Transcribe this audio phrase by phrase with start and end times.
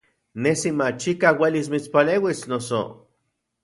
[0.45, 2.85] Nesi machikaj uelis mitspaleuis, noso.